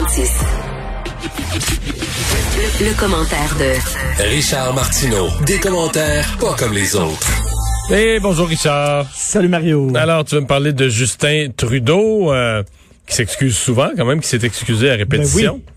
Le, 0.00 0.06
le 2.86 2.98
commentaire 2.98 3.54
de 3.58 4.24
Richard 4.30 4.72
Martineau. 4.72 5.28
Des 5.44 5.58
commentaires 5.58 6.38
pas 6.40 6.54
comme 6.54 6.72
les 6.72 6.96
autres. 6.96 7.28
Hey, 7.90 8.18
bonjour 8.18 8.48
Richard. 8.48 9.06
Salut 9.14 9.48
Mario. 9.48 9.92
Alors, 9.94 10.24
tu 10.24 10.36
veux 10.36 10.40
me 10.40 10.46
parler 10.46 10.72
de 10.72 10.88
Justin 10.88 11.48
Trudeau, 11.54 12.32
euh, 12.32 12.62
qui 13.06 13.14
s'excuse 13.14 13.54
souvent 13.58 13.90
quand 13.94 14.06
même, 14.06 14.20
qui 14.20 14.28
s'est 14.28 14.42
excusé 14.42 14.90
à 14.90 14.94
répétition. 14.94 15.60
Ben 15.66 15.72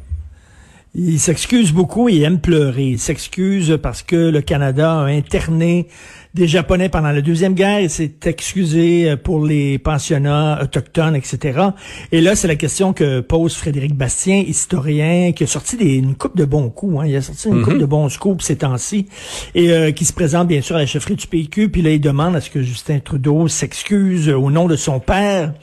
Il 0.96 1.20
s'excuse 1.20 1.72
beaucoup 1.72 2.08
et 2.08 2.22
aime 2.22 2.40
pleurer. 2.40 2.90
Il 2.90 3.00
s'excuse 3.00 3.80
parce 3.82 4.04
que 4.04 4.16
le 4.16 4.42
Canada 4.42 5.00
a 5.00 5.06
interné 5.06 5.88
des 6.36 6.48
Japonais 6.48 6.88
pendant 6.88 7.10
la 7.10 7.22
Deuxième 7.22 7.56
Guerre. 7.56 7.80
Il 7.80 7.90
s'est 7.90 8.14
excusé 8.26 9.16
pour 9.18 9.44
les 9.44 9.80
pensionnats 9.80 10.60
autochtones, 10.62 11.16
etc. 11.16 11.70
Et 12.12 12.22
là, 12.22 12.36
c'est 12.36 12.48
la 12.48 12.56
question 12.56 12.94
que 12.94 13.22
pose 13.22 13.56
Frédéric 13.56 13.96
Bastien, 13.96 14.44
historien, 14.46 15.32
qui 15.32 15.46
a 15.46 15.48
sorti 15.48 15.78
des, 15.78 15.96
une 15.96 16.14
coupe 16.14 16.38
de 16.38 16.46
bons 16.46 16.70
coups. 16.70 17.00
Hein. 17.00 17.08
Il 17.08 17.16
a 17.16 17.24
sorti 17.24 17.48
une 17.48 17.64
coupe 17.64 17.80
de 17.80 17.86
bons 17.88 18.10
scoops 18.10 18.46
ces 18.46 18.58
temps-ci. 18.58 19.08
Et 19.56 19.72
euh, 19.72 19.92
qui 19.92 20.06
se 20.06 20.14
présente 20.14 20.48
bien 20.48 20.62
sûr 20.62 20.76
à 20.76 20.80
la 20.80 20.86
chefferie 20.86 21.16
du 21.16 21.26
PQ. 21.26 21.70
Puis 21.70 21.82
là, 21.82 21.90
il 21.90 22.02
demande 22.02 22.36
à 22.36 22.42
ce 22.42 22.52
que 22.52 22.62
Justin 22.62 23.00
Trudeau 23.00 23.48
s'excuse 23.48 24.30
au 24.30 24.52
nom 24.52 24.68
de 24.68 24.76
son 24.76 25.00
père 25.00 25.54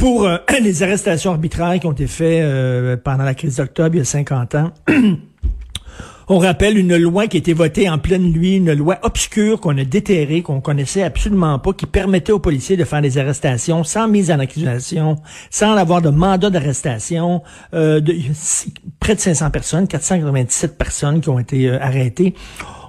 pour 0.00 0.24
euh, 0.24 0.38
les 0.62 0.82
arrestations 0.82 1.32
arbitraires 1.32 1.78
qui 1.78 1.86
ont 1.86 1.92
été 1.92 2.06
faites 2.06 2.42
euh, 2.42 2.96
pendant 2.96 3.24
la 3.24 3.34
crise 3.34 3.56
d'octobre 3.56 3.96
il 3.96 3.98
y 3.98 4.00
a 4.00 4.04
50 4.04 4.54
ans. 4.54 4.72
On 6.32 6.38
rappelle 6.38 6.78
une 6.78 6.96
loi 6.96 7.26
qui 7.26 7.36
a 7.36 7.40
été 7.40 7.52
votée 7.52 7.90
en 7.90 7.98
pleine 7.98 8.30
nuit, 8.30 8.56
une 8.56 8.72
loi 8.72 8.98
obscure 9.02 9.60
qu'on 9.60 9.76
a 9.76 9.84
déterrée, 9.84 10.42
qu'on 10.42 10.60
connaissait 10.60 11.02
absolument 11.02 11.58
pas, 11.58 11.72
qui 11.72 11.86
permettait 11.86 12.30
aux 12.30 12.38
policiers 12.38 12.76
de 12.76 12.84
faire 12.84 13.02
des 13.02 13.18
arrestations 13.18 13.82
sans 13.82 14.06
mise 14.06 14.30
en 14.30 14.38
accusation, 14.38 15.16
sans 15.50 15.74
avoir 15.74 16.00
de 16.00 16.10
mandat 16.10 16.48
d'arrestation. 16.48 17.42
Euh, 17.74 18.00
de, 18.00 18.14
près 19.00 19.16
de 19.16 19.20
500 19.20 19.50
personnes, 19.50 19.88
497 19.88 20.78
personnes 20.78 21.20
qui 21.20 21.28
ont 21.30 21.40
été 21.40 21.68
euh, 21.68 21.82
arrêtées. 21.82 22.34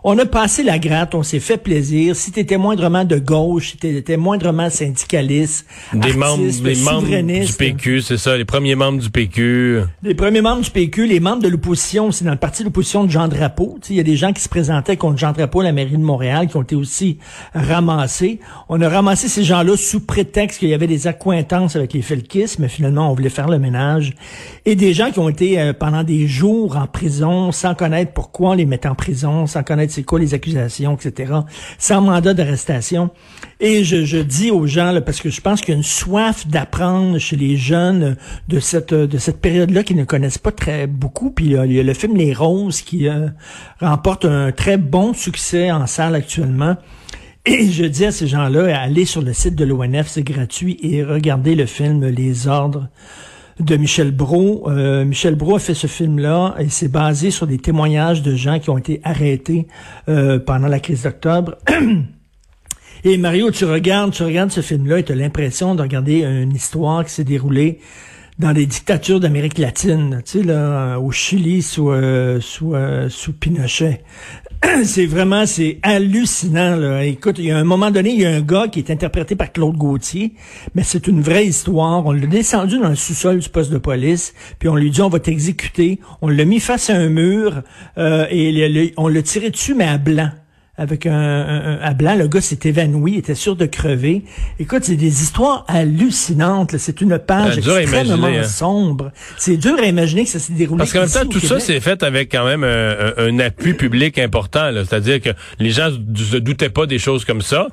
On 0.03 0.17
a 0.17 0.25
passé 0.25 0.63
la 0.63 0.79
gratte, 0.79 1.13
on 1.13 1.21
s'est 1.21 1.39
fait 1.39 1.57
plaisir. 1.57 2.15
Si 2.15 2.31
tu 2.31 2.39
étais 2.39 2.57
moindrement 2.57 3.05
de 3.05 3.19
gauche, 3.19 3.71
si 3.71 3.77
tu 3.77 3.87
étais 3.87 4.17
moindrement 4.17 4.67
syndicaliste, 4.71 5.67
Des 5.93 6.13
membres, 6.13 6.41
artiste, 6.41 6.63
des 6.63 6.75
membres 6.77 7.45
du 7.45 7.53
PQ, 7.53 8.01
c'est 8.01 8.17
ça, 8.17 8.35
les 8.35 8.43
premiers 8.43 8.73
membres 8.73 8.99
du 8.99 9.11
PQ. 9.11 9.81
les 10.01 10.15
premiers 10.15 10.41
membres 10.41 10.63
du 10.63 10.71
PQ, 10.71 11.05
les 11.05 11.19
membres 11.19 11.43
de 11.43 11.47
l'opposition, 11.47 12.11
c'est 12.11 12.25
dans 12.25 12.31
le 12.31 12.37
parti 12.37 12.63
de 12.63 12.69
l'opposition 12.69 13.03
de 13.03 13.11
Jean 13.11 13.27
Drapeau. 13.27 13.77
Il 13.91 13.95
y 13.95 13.99
a 13.99 14.03
des 14.03 14.15
gens 14.15 14.33
qui 14.33 14.41
se 14.41 14.49
présentaient 14.49 14.97
contre 14.97 15.19
Jean 15.19 15.33
Drapeau 15.33 15.59
à 15.59 15.65
la 15.65 15.71
mairie 15.71 15.91
de 15.91 15.97
Montréal 15.97 16.47
qui 16.47 16.57
ont 16.57 16.63
été 16.63 16.75
aussi 16.75 17.19
ramassés. 17.53 18.39
On 18.69 18.81
a 18.81 18.89
ramassé 18.89 19.27
ces 19.27 19.43
gens-là 19.43 19.77
sous 19.77 19.99
prétexte 19.99 20.57
qu'il 20.57 20.69
y 20.69 20.73
avait 20.73 20.87
des 20.87 21.05
accointances 21.05 21.75
avec 21.75 21.93
les 21.93 22.01
Felkis, 22.01 22.55
mais 22.57 22.69
finalement, 22.69 23.11
on 23.11 23.13
voulait 23.13 23.29
faire 23.29 23.49
le 23.49 23.59
ménage. 23.59 24.13
Et 24.65 24.75
des 24.75 24.93
gens 24.93 25.11
qui 25.11 25.19
ont 25.19 25.29
été 25.29 25.59
euh, 25.61 25.73
pendant 25.73 26.01
des 26.01 26.27
jours 26.27 26.75
en 26.75 26.87
prison 26.87 27.51
sans 27.51 27.75
connaître 27.75 28.13
pourquoi 28.13 28.51
on 28.51 28.53
les 28.53 28.65
mettait 28.65 28.89
en 28.89 28.95
prison, 28.95 29.45
sans 29.45 29.61
connaître 29.61 29.90
c'est 29.91 30.03
quoi 30.03 30.19
les 30.19 30.33
accusations, 30.33 30.95
etc., 30.95 31.33
sans 31.77 32.01
mandat 32.01 32.33
d'arrestation. 32.33 33.09
Et 33.59 33.83
je, 33.83 34.05
je 34.05 34.17
dis 34.17 34.49
aux 34.51 34.65
gens, 34.65 34.99
parce 35.05 35.21
que 35.21 35.29
je 35.29 35.41
pense 35.41 35.61
qu'il 35.61 35.73
y 35.73 35.75
a 35.75 35.77
une 35.77 35.83
soif 35.83 36.47
d'apprendre 36.47 37.19
chez 37.19 37.35
les 37.35 37.57
jeunes 37.57 38.17
de 38.47 38.59
cette 38.59 38.93
de 38.93 39.17
cette 39.17 39.39
période-là 39.41 39.83
qui 39.83 39.95
ne 39.95 40.03
connaissent 40.03 40.37
pas 40.37 40.51
très 40.51 40.87
beaucoup. 40.87 41.31
Puis 41.31 41.55
euh, 41.55 41.65
il 41.65 41.73
y 41.73 41.79
a 41.79 41.83
le 41.83 41.93
film 41.93 42.15
Les 42.15 42.33
Roses 42.33 42.81
qui 42.81 43.07
euh, 43.07 43.27
remporte 43.79 44.25
un 44.25 44.51
très 44.51 44.77
bon 44.77 45.13
succès 45.13 45.71
en 45.71 45.85
salle 45.87 46.15
actuellement. 46.15 46.77
Et 47.45 47.71
je 47.71 47.85
dis 47.85 48.05
à 48.05 48.11
ces 48.11 48.27
gens-là, 48.27 48.79
allez 48.79 49.05
sur 49.05 49.21
le 49.21 49.33
site 49.33 49.55
de 49.55 49.65
l'ONF, 49.65 50.07
c'est 50.07 50.21
gratuit, 50.21 50.77
et 50.83 51.03
regardez 51.03 51.55
le 51.55 51.65
film 51.65 52.05
Les 52.05 52.47
Ordres 52.47 52.87
de 53.61 53.77
Michel 53.77 54.11
Brault. 54.11 54.63
Euh, 54.67 55.05
Michel 55.05 55.35
Brault 55.35 55.55
a 55.55 55.59
fait 55.59 55.73
ce 55.73 55.87
film-là 55.87 56.55
et 56.59 56.69
c'est 56.69 56.87
basé 56.87 57.31
sur 57.31 57.47
des 57.47 57.57
témoignages 57.57 58.21
de 58.21 58.35
gens 58.35 58.59
qui 58.59 58.69
ont 58.69 58.77
été 58.77 59.01
arrêtés 59.03 59.67
euh, 60.09 60.39
pendant 60.39 60.67
la 60.67 60.79
crise 60.79 61.03
d'octobre. 61.03 61.57
Et 63.03 63.17
Mario, 63.17 63.49
tu 63.49 63.65
regardes, 63.65 64.11
tu 64.11 64.21
regardes 64.21 64.51
ce 64.51 64.61
film-là 64.61 64.99
et 64.99 65.03
tu 65.03 65.11
as 65.11 65.15
l'impression 65.15 65.73
de 65.73 65.81
regarder 65.81 66.21
une 66.21 66.53
histoire 66.53 67.03
qui 67.03 67.11
s'est 67.11 67.23
déroulée 67.23 67.79
dans 68.41 68.53
des 68.53 68.65
dictatures 68.65 69.19
d'Amérique 69.19 69.59
latine, 69.59 70.21
tu 70.25 70.43
sais, 70.43 70.95
au 70.97 71.11
Chili 71.11 71.61
sous, 71.61 71.91
euh, 71.91 72.39
sous, 72.41 72.73
euh, 72.73 73.07
sous 73.07 73.33
Pinochet. 73.33 74.03
c'est 74.83 75.05
vraiment, 75.07 75.45
c'est 75.45 75.79
hallucinant, 75.81 76.75
là. 76.75 77.03
Écoute, 77.03 77.37
il 77.39 77.45
y 77.45 77.51
a 77.51 77.57
un 77.57 77.63
moment 77.63 77.89
donné, 77.89 78.11
il 78.11 78.21
y 78.21 78.25
a 78.25 78.29
un 78.29 78.41
gars 78.41 78.67
qui 78.71 78.79
est 78.79 78.91
interprété 78.91 79.35
par 79.35 79.51
Claude 79.51 79.75
Gauthier, 79.75 80.33
mais 80.75 80.83
c'est 80.83 81.07
une 81.07 81.21
vraie 81.21 81.47
histoire. 81.47 82.05
On 82.05 82.11
l'a 82.11 82.27
descendu 82.27 82.77
dans 82.77 82.89
le 82.89 82.95
sous-sol 82.95 83.39
du 83.39 83.49
poste 83.49 83.71
de 83.71 83.79
police, 83.79 84.33
puis 84.59 84.69
on 84.69 84.75
lui 84.75 84.91
dit, 84.91 85.01
on 85.01 85.09
va 85.09 85.19
t'exécuter. 85.19 85.99
On 86.21 86.29
l'a 86.29 86.45
mis 86.45 86.59
face 86.59 86.89
à 86.91 86.95
un 86.95 87.09
mur, 87.09 87.63
euh, 87.97 88.27
et 88.29 88.51
le- 88.51 88.67
le- 88.67 88.91
on 88.97 89.07
l'a 89.07 89.21
tiré 89.23 89.49
dessus, 89.49 89.73
mais 89.73 89.85
à 89.85 89.97
blanc 89.97 90.29
avec 90.81 91.05
un, 91.05 91.11
un- 91.13 91.73
un- 91.75 91.79
à 91.81 91.93
blanc, 91.93 92.15
le 92.15 92.27
gars 92.27 92.41
s'est 92.41 92.59
évanoui, 92.65 93.17
était 93.17 93.35
sûr 93.35 93.55
de 93.55 93.65
crever. 93.65 94.23
Écoute, 94.59 94.83
c'est 94.83 94.95
des 94.95 95.21
histoires 95.21 95.63
hallucinantes. 95.67 96.75
C'est 96.77 97.01
une 97.01 97.17
page 97.19 97.57
extrêmement 97.57 98.17
imaginer, 98.17 98.39
hein. 98.39 98.43
sombre. 98.43 99.11
C'est 99.37 99.57
dur 99.57 99.75
à 99.79 99.85
imaginer 99.85 100.23
que 100.23 100.29
ça 100.29 100.39
s'est 100.39 100.53
déroulé. 100.53 100.79
Parce 100.79 100.93
qu'en 100.93 101.01
même 101.01 101.09
temps, 101.09 101.25
tout 101.29 101.39
ça, 101.39 101.59
c'est 101.59 101.79
fait 101.79 102.01
avec 102.03 102.31
quand 102.31 102.45
même 102.45 102.63
un, 102.63 102.95
un- 103.17 103.27
un 103.27 103.39
appui 103.39 103.73
public 103.73 104.17
important. 104.17 104.71
C'est-à-dire 104.73 105.21
que 105.21 105.29
les 105.59 105.69
gens 105.69 105.89
ne 105.91 106.17
se 106.17 106.37
doutaient 106.37 106.69
pas 106.69 106.85
des 106.85 106.99
choses 106.99 107.25
comme 107.25 107.41
ça. 107.41 107.67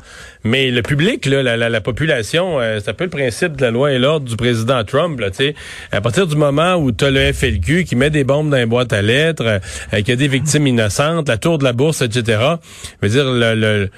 Mais 0.44 0.70
le 0.70 0.82
public, 0.82 1.24
là, 1.26 1.42
la, 1.42 1.56
la- 1.56 1.68
la 1.68 1.80
population, 1.80 2.60
euh, 2.60 2.78
c'est 2.82 2.90
un 2.90 2.94
peu 2.94 3.04
le 3.04 3.10
principe 3.10 3.56
de 3.56 3.62
la 3.62 3.70
loi 3.70 3.92
et 3.92 3.98
l'ordre 3.98 4.26
du 4.28 4.36
président 4.36 4.84
Trump. 4.84 5.18
Là, 5.20 5.28
à 5.92 6.00
partir 6.00 6.26
du 6.26 6.36
moment 6.36 6.74
où 6.76 6.92
tu 6.92 7.04
as 7.04 7.10
le 7.10 7.32
FLQ 7.32 7.84
qui 7.84 7.96
met 7.96 8.10
des 8.10 8.24
bombes 8.24 8.50
dans 8.50 8.56
les 8.56 8.66
boîtes 8.66 8.92
à 8.92 9.02
lettres, 9.02 9.44
euh, 9.46 9.58
euh, 9.94 9.98
qu'il 9.98 10.08
y 10.08 10.12
a 10.12 10.16
des 10.16 10.28
victimes 10.28 10.66
innocentes, 10.66 11.28
la 11.28 11.36
tour 11.38 11.58
de 11.58 11.64
la 11.64 11.72
bourse, 11.72 12.02
etc., 12.02 12.38
je 13.02 13.08
veux 13.08 13.12
dire, 13.14 13.24
le, 13.32 13.54
le- 13.54 13.90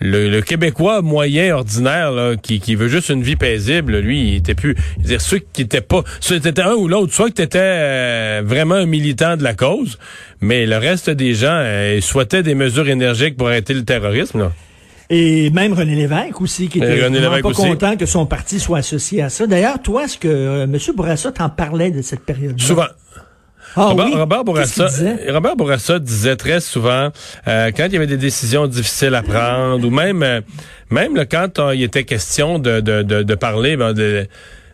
le, 0.00 0.30
le 0.30 0.42
Québécois 0.42 1.02
moyen, 1.02 1.56
ordinaire, 1.56 2.12
là, 2.12 2.36
qui, 2.36 2.60
qui 2.60 2.76
veut 2.76 2.86
juste 2.86 3.08
une 3.08 3.24
vie 3.24 3.34
paisible, 3.34 3.98
lui, 3.98 4.28
il 4.28 4.36
était 4.36 4.54
plus. 4.54 4.76
je 4.98 5.02
veux 5.02 5.08
dire, 5.08 5.20
ceux 5.20 5.40
qui 5.52 5.62
étaient 5.62 5.80
pas. 5.80 6.04
Ceux 6.20 6.38
qui 6.38 6.46
étaient 6.46 6.62
un 6.62 6.74
ou 6.74 6.86
l'autre, 6.86 7.12
soit 7.12 7.30
que 7.30 7.34
tu 7.34 7.42
étais 7.42 8.40
vraiment 8.42 8.76
un 8.76 8.86
militant 8.86 9.36
de 9.36 9.42
la 9.42 9.54
cause, 9.54 9.98
mais 10.40 10.66
le 10.66 10.76
reste 10.76 11.10
des 11.10 11.34
gens 11.34 11.48
euh, 11.50 11.94
ils 11.96 12.02
souhaitaient 12.02 12.44
des 12.44 12.54
mesures 12.54 12.88
énergiques 12.88 13.36
pour 13.36 13.48
arrêter 13.48 13.74
le 13.74 13.84
terrorisme. 13.84 14.38
Là. 14.38 14.52
Et 15.10 15.50
même 15.50 15.72
René 15.72 15.96
Lévesque 15.96 16.40
aussi, 16.42 16.68
qui 16.68 16.78
était 16.78 17.00
vraiment 17.08 17.40
pas 17.40 17.48
aussi. 17.48 17.62
content 17.62 17.96
que 17.96 18.06
son 18.06 18.24
parti 18.26 18.60
soit 18.60 18.78
associé 18.78 19.22
à 19.22 19.30
ça. 19.30 19.48
D'ailleurs, 19.48 19.82
toi, 19.82 20.04
est-ce 20.04 20.18
que 20.18 20.28
euh, 20.28 20.64
M. 20.64 20.78
Bourassa 20.94 21.32
t'en 21.32 21.48
parlait 21.48 21.90
de 21.90 22.02
cette 22.02 22.20
période-là? 22.20 22.64
Souvent. 22.64 22.86
Ah 23.78 23.86
Robert, 23.86 24.38
oui? 24.40 24.44
Bourassa, 24.44 24.86
disait? 24.86 25.30
Robert 25.30 25.56
Bourassa 25.56 25.98
disait 25.98 26.36
très 26.36 26.60
souvent 26.60 27.10
euh, 27.46 27.70
quand 27.76 27.86
il 27.86 27.92
y 27.92 27.96
avait 27.96 28.06
des 28.06 28.16
décisions 28.16 28.66
difficiles 28.66 29.14
à 29.14 29.22
prendre 29.22 29.86
ou 29.86 29.90
même 29.90 30.22
euh, 30.22 30.40
même 30.90 31.14
là, 31.14 31.26
quand 31.26 31.58
euh, 31.58 31.74
il 31.74 31.82
était 31.82 32.04
question 32.04 32.58
de 32.58 32.80
de, 32.80 33.02
de, 33.02 33.22
de 33.22 33.34
parler 33.34 33.76
ben, 33.76 33.92
de 33.92 34.26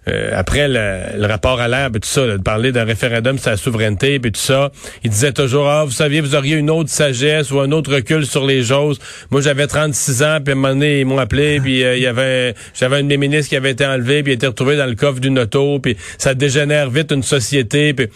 euh, 0.08 0.30
après 0.34 0.68
le, 0.68 1.18
le 1.18 1.26
rapport 1.26 1.60
à 1.60 1.68
l'air, 1.68 1.90
puis 1.90 2.00
tout 2.00 2.08
ça, 2.08 2.26
là, 2.26 2.36
de 2.36 2.42
parler 2.42 2.72
d'un 2.72 2.84
référendum 2.84 3.38
sur 3.38 3.50
la 3.50 3.56
souveraineté, 3.56 4.18
puis 4.18 4.32
tout 4.32 4.40
ça, 4.40 4.70
il 5.02 5.10
disait 5.10 5.32
toujours, 5.32 5.68
ah, 5.68 5.84
vous 5.84 5.90
saviez, 5.90 6.20
vous 6.20 6.34
auriez 6.34 6.56
une 6.56 6.70
autre 6.70 6.90
sagesse 6.90 7.50
ou 7.50 7.60
un 7.60 7.72
autre 7.72 7.94
recul 7.94 8.26
sur 8.26 8.44
les 8.44 8.64
choses. 8.64 8.98
Moi, 9.30 9.40
j'avais 9.40 9.66
36 9.66 10.22
ans, 10.22 10.38
puis 10.44 10.52
à 10.52 10.52
un 10.52 10.54
moment 10.56 10.74
donné, 10.74 11.00
ils 11.00 11.06
m'ont 11.06 11.18
appelé, 11.18 11.60
puis 11.60 11.82
euh, 11.82 11.96
il 11.96 12.02
y 12.02 12.06
avait, 12.06 12.54
j'avais 12.74 12.96
un 12.96 13.02
de 13.02 13.08
mes 13.08 13.16
ministres 13.16 13.48
qui 13.48 13.56
avait 13.56 13.70
été 13.70 13.86
enlevé, 13.86 14.22
puis 14.22 14.32
il 14.32 14.36
était 14.36 14.46
retrouvé 14.46 14.76
dans 14.76 14.86
le 14.86 14.94
coffre 14.94 15.20
d'une 15.20 15.38
auto, 15.38 15.78
puis 15.78 15.96
ça 16.18 16.34
dégénère 16.34 16.90
vite 16.90 17.10
une 17.12 17.22
société. 17.22 17.94
Puis... 17.94 18.08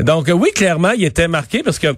Donc, 0.00 0.28
euh, 0.28 0.32
oui, 0.32 0.50
clairement, 0.54 0.92
il 0.92 1.04
était 1.04 1.28
marqué 1.28 1.62
parce 1.62 1.78
que 1.78 1.94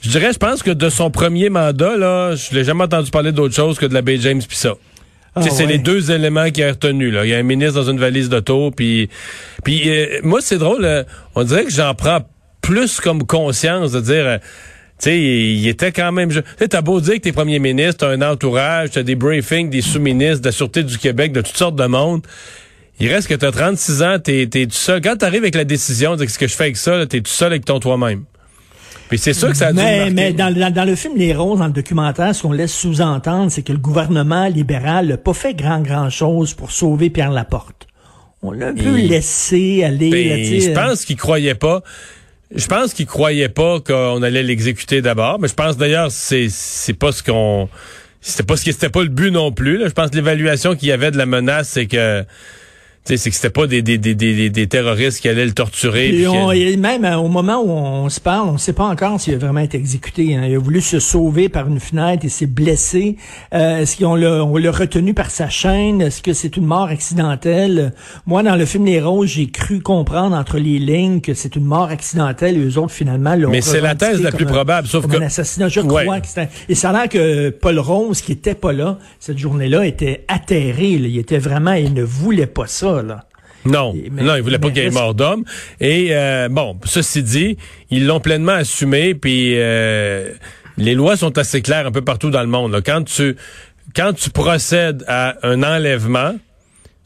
je 0.00 0.10
dirais, 0.10 0.32
je 0.32 0.38
pense 0.38 0.62
que 0.62 0.70
de 0.70 0.88
son 0.90 1.10
premier 1.10 1.50
mandat, 1.50 1.96
là, 1.96 2.34
je 2.36 2.54
l'ai 2.54 2.64
jamais 2.64 2.84
entendu 2.84 3.10
parler 3.10 3.32
d'autre 3.32 3.54
chose 3.54 3.78
que 3.78 3.86
de 3.86 3.94
la 3.94 4.02
baie 4.02 4.18
James 4.18 4.40
pis 4.40 4.56
ça. 4.56 4.74
Ah, 5.46 5.50
c'est 5.50 5.64
ouais. 5.64 5.72
les 5.72 5.78
deux 5.78 6.10
éléments 6.10 6.50
qu'il 6.50 6.64
a 6.64 6.70
retenus. 6.70 7.12
Là. 7.12 7.24
Il 7.24 7.30
y 7.30 7.34
a 7.34 7.38
un 7.38 7.42
ministre 7.42 7.74
dans 7.74 7.90
une 7.90 7.98
valise 7.98 8.28
d'auto, 8.28 8.70
puis 8.70 9.08
puis 9.64 9.82
euh, 9.88 10.20
moi 10.22 10.40
c'est 10.40 10.58
drôle. 10.58 10.84
euh, 10.84 11.04
on 11.34 11.44
dirait 11.44 11.64
que 11.64 11.70
j'en 11.70 11.94
prends 11.94 12.20
plus 12.60 13.00
comme 13.00 13.24
conscience 13.26 13.92
de 13.92 14.00
dire. 14.00 14.26
euh, 14.26 14.38
tu 15.00 15.10
sais, 15.10 15.20
il, 15.20 15.68
était 15.68 15.92
quand 15.92 16.10
même. 16.10 16.28
Tu 16.28 16.40
sais, 16.58 16.66
t'as 16.66 16.80
beau 16.80 17.00
dire 17.00 17.14
que 17.14 17.20
t'es 17.20 17.30
premier 17.32 17.60
ministre, 17.60 17.98
t'as 17.98 18.08
un 18.08 18.20
entourage, 18.20 18.90
t'as 18.90 19.04
des 19.04 19.14
briefings 19.14 19.70
des 19.70 19.80
sous-ministres 19.80 20.40
de 20.40 20.46
la 20.46 20.52
sûreté 20.52 20.82
du 20.82 20.98
Québec, 20.98 21.30
de 21.30 21.40
toutes 21.40 21.56
sortes 21.56 21.76
de 21.76 21.86
monde. 21.86 22.26
il 22.98 23.08
reste 23.08 23.28
que 23.28 23.34
tu 23.34 23.46
as 23.46 23.52
36 23.52 24.02
ans, 24.02 24.16
tu 24.18 24.40
es, 24.40 24.48
tout 24.48 24.72
seul. 24.72 25.00
Quand 25.00 25.14
tu 25.16 25.24
arrives 25.24 25.42
avec 25.42 25.54
la 25.54 25.62
décision 25.62 26.16
de 26.16 26.26
ce 26.26 26.36
que 26.36 26.48
je 26.48 26.54
fais 26.56 26.64
avec 26.64 26.76
ça, 26.76 27.06
tu 27.06 27.16
es 27.16 27.20
tout 27.20 27.30
seul 27.30 27.52
avec 27.52 27.64
ton 27.64 27.78
toi-même. 27.78 28.24
Puis 29.08 29.18
c'est 29.18 29.32
sûr 29.32 29.48
que 29.48 29.56
ça 29.56 29.68
a 29.68 29.72
dû 29.72 29.78
Mais, 29.78 30.10
mais 30.10 30.32
dans, 30.32 30.52
dans, 30.52 30.84
le 30.84 30.94
film 30.94 31.14
Les 31.16 31.34
Roses, 31.34 31.58
dans 31.58 31.66
le 31.66 31.72
documentaire, 31.72 32.34
ce 32.34 32.42
qu'on 32.42 32.52
laisse 32.52 32.74
sous-entendre, 32.74 33.50
c'est 33.50 33.62
que 33.62 33.72
le 33.72 33.78
gouvernement 33.78 34.48
libéral 34.48 35.06
n'a 35.06 35.16
pas 35.16 35.32
fait 35.32 35.54
grand, 35.54 35.80
grand 35.80 36.10
chose 36.10 36.54
pour 36.54 36.70
sauver 36.70 37.08
Pierre 37.10 37.30
Laporte. 37.30 37.86
On 38.42 38.52
l'a 38.52 38.68
un 38.68 38.74
peu 38.74 38.96
laissé 38.96 39.82
aller. 39.82 40.10
Ben, 40.10 40.44
je 40.44 40.70
pense 40.72 41.04
qu'il 41.04 41.16
croyait 41.16 41.54
pas. 41.54 41.82
Je 42.54 42.66
pense 42.66 42.94
qu'il 42.94 43.06
croyait 43.06 43.48
pas 43.48 43.80
qu'on 43.80 44.22
allait 44.22 44.42
l'exécuter 44.42 45.02
d'abord, 45.02 45.38
mais 45.38 45.48
je 45.48 45.54
pense 45.54 45.76
d'ailleurs 45.76 46.10
c'est 46.10 46.46
c'est 46.48 46.94
pas 46.94 47.12
ce 47.12 47.22
qu'on 47.22 47.68
c'était 48.20 48.42
pas 48.42 48.56
ce 48.56 48.64
qui 48.64 48.72
c'était 48.72 48.88
pas 48.88 49.02
le 49.02 49.08
but 49.08 49.30
non 49.30 49.52
plus. 49.52 49.80
Je 49.84 49.90
pense 49.90 50.10
que 50.10 50.16
l'évaluation 50.16 50.74
qu'il 50.74 50.88
y 50.88 50.92
avait 50.92 51.10
de 51.10 51.18
la 51.18 51.26
menace, 51.26 51.68
c'est 51.70 51.86
que 51.86 52.24
c'est 53.16 53.30
que 53.30 53.36
c'était 53.36 53.50
pas 53.50 53.66
des, 53.66 53.82
des, 53.82 53.98
des, 53.98 54.14
des, 54.14 54.50
des 54.50 54.66
terroristes 54.66 55.20
qui 55.20 55.28
allaient 55.28 55.46
le 55.46 55.52
torturer. 55.52 56.08
Et, 56.54 56.76
même 56.76 57.04
euh, 57.04 57.16
au 57.16 57.28
moment 57.28 57.62
où 57.62 57.70
on 57.70 58.08
se 58.08 58.20
parle, 58.20 58.48
on 58.48 58.52
ne 58.52 58.58
sait 58.58 58.72
pas 58.72 58.84
encore 58.84 59.20
s'il 59.20 59.34
a 59.34 59.38
vraiment 59.38 59.60
été 59.60 59.76
exécuté. 59.78 60.36
Hein. 60.36 60.44
Il 60.46 60.54
a 60.54 60.58
voulu 60.58 60.80
se 60.80 61.00
sauver 61.00 61.48
par 61.48 61.68
une 61.68 61.80
fenêtre 61.80 62.24
et 62.24 62.28
s'est 62.28 62.46
blessé. 62.46 63.16
Euh, 63.54 63.80
Est-ce 63.80 63.96
qu'on 63.96 64.14
l'a, 64.14 64.44
on 64.44 64.56
l'a 64.56 64.70
retenu 64.70 65.14
par 65.14 65.30
sa 65.30 65.48
chaîne? 65.48 66.00
Est-ce 66.00 66.22
que 66.22 66.32
c'est 66.32 66.56
une 66.56 66.66
mort 66.66 66.88
accidentelle? 66.88 67.92
Moi, 68.26 68.42
dans 68.42 68.56
le 68.56 68.64
film 68.64 68.84
Les 68.84 69.00
Roses, 69.00 69.30
j'ai 69.30 69.48
cru 69.48 69.80
comprendre 69.80 70.36
entre 70.36 70.58
les 70.58 70.78
lignes 70.78 71.20
que 71.20 71.34
c'est 71.34 71.56
une 71.56 71.64
mort 71.64 71.88
accidentelle 71.90 72.56
et 72.56 72.60
eux 72.60 72.78
autres, 72.78 72.92
finalement, 72.92 73.34
l'ont 73.34 73.50
Mais 73.50 73.60
c'est 73.60 73.80
la 73.80 73.94
thèse 73.94 74.20
la 74.20 74.32
plus 74.32 74.46
probable, 74.46 74.86
sauf 74.88 75.06
que... 75.06 75.16
un 75.16 75.22
assassinat. 75.22 75.68
Je 75.68 75.80
crois 75.80 76.20
que 76.20 76.26
c'était... 76.26 76.48
Et 76.68 76.74
ça 76.74 76.90
a 76.90 76.92
l'air 76.92 77.08
que 77.08 77.50
Paul 77.50 77.78
Rose, 77.78 78.20
qui 78.20 78.32
était 78.32 78.54
pas 78.54 78.72
là, 78.72 78.98
cette 79.20 79.38
journée-là, 79.38 79.86
était 79.86 80.24
atterré. 80.28 80.88
Il 80.88 81.18
était 81.18 81.38
vraiment... 81.38 81.72
Il 81.72 81.94
ne 81.94 82.02
voulait 82.02 82.46
pas 82.46 82.66
ça. 82.66 82.97
Non, 83.64 83.92
non, 84.12 84.36
il 84.36 84.42
voulait 84.42 84.58
pas 84.58 84.70
qu'il 84.70 84.82
y 84.82 84.86
ait 84.86 84.90
mort 84.90 85.14
d'homme. 85.14 85.44
Et 85.80 86.08
euh, 86.12 86.48
bon, 86.48 86.78
ceci 86.84 87.22
dit, 87.22 87.56
ils 87.90 88.06
l'ont 88.06 88.20
pleinement 88.20 88.52
assumé. 88.52 89.14
Puis 89.14 89.54
euh, 89.56 90.32
les 90.76 90.94
lois 90.94 91.16
sont 91.16 91.36
assez 91.38 91.60
claires 91.60 91.86
un 91.86 91.92
peu 91.92 92.02
partout 92.02 92.30
dans 92.30 92.40
le 92.40 92.46
monde. 92.46 92.80
Quand 92.84 93.02
tu 93.04 93.36
quand 93.96 94.12
tu 94.12 94.30
procèdes 94.30 95.04
à 95.08 95.34
un 95.42 95.62
enlèvement, 95.62 96.34